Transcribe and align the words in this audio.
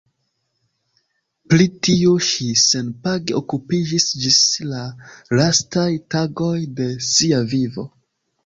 Pri 1.53 1.67
tio 1.87 2.13
ŝi 2.29 2.47
senpage 2.63 3.37
okupiĝis 3.41 4.07
ĝis 4.25 4.41
la 4.73 4.81
lastaj 5.41 5.89
tagoj 6.15 6.53
de 6.81 6.91
sia 7.11 7.45
vivo. 7.55 7.89